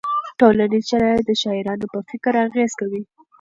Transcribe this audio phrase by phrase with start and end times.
[0.39, 3.01] ټولنیز شرایط د شاعرانو په فکر اغېز کوي.